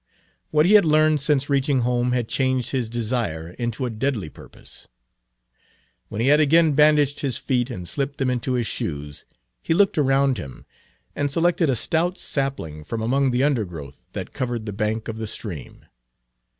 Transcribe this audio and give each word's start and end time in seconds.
What 0.49 0.65
he 0.65 0.73
had 0.73 0.83
learned 0.83 1.21
since 1.21 1.47
reaching 1.47 1.81
home 1.81 2.11
had 2.11 2.27
changed 2.27 2.71
his 2.71 2.89
desire 2.89 3.49
into 3.59 3.85
a 3.85 3.91
deadly 3.91 4.29
purpose. 4.29 4.87
When 6.07 6.21
he 6.21 6.25
had 6.29 6.39
again 6.39 6.71
bandaged 6.73 7.19
his 7.19 7.37
feet 7.37 7.69
and 7.69 7.87
slipped 7.87 8.17
them 8.17 8.31
into 8.31 8.53
his 8.53 8.65
shoes, 8.65 9.25
he 9.61 9.75
looked 9.75 9.99
around 9.99 10.39
him, 10.39 10.65
and 11.15 11.29
selected 11.29 11.69
a 11.69 11.75
stout 11.75 12.17
sapling 12.17 12.83
from 12.83 13.03
among 13.03 13.29
the 13.29 13.43
undergrowth 13.43 14.07
that 14.13 14.33
covered 14.33 14.65
the 14.65 14.73
bank 14.73 15.07
of 15.07 15.17
the 15.17 15.27
stream. 15.27 15.85